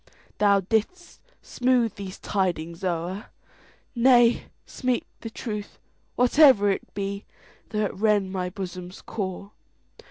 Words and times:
Thou 0.39 0.61
'dst 0.61 1.19
smooth 1.43 1.93
these 1.93 2.17
tidings 2.17 2.83
o'er,—Nay, 2.83 4.45
speak 4.65 5.05
the 5.19 5.29
truth, 5.29 5.77
whatever 6.15 6.71
it 6.71 6.91
be, 6.95 7.25
Though 7.69 7.85
it 7.85 7.93
rend 7.93 8.31
my 8.31 8.49
bosom's 8.49 8.99
core. 9.03 9.51